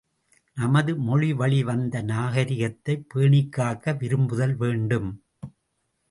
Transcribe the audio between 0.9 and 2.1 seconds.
மொழிவழி வந்த